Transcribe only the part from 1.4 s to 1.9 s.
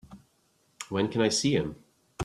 him?